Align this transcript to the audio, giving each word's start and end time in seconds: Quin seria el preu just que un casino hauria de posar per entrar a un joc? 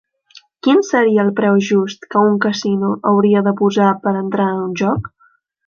Quin 0.67 0.79
seria 0.87 1.21
el 1.25 1.29
preu 1.39 1.59
just 1.67 2.09
que 2.15 2.23
un 2.31 2.41
casino 2.47 2.91
hauria 3.11 3.45
de 3.49 3.55
posar 3.63 3.93
per 4.07 4.17
entrar 4.25 4.51
a 4.55 4.59
un 4.67 4.77
joc? 4.85 5.15